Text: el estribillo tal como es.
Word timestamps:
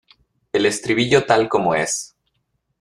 el 0.51 0.65
estribillo 0.65 1.27
tal 1.27 1.47
como 1.47 1.75
es. 1.75 2.15